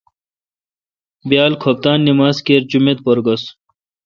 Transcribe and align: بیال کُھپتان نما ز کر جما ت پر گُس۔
بیال 1.29 1.53
کُھپتان 1.61 1.99
نما 2.05 2.29
ز 2.35 2.37
کر 2.45 2.61
جما 2.71 2.93
ت 2.95 2.99
پر 3.05 3.17
گُس۔ 3.25 3.43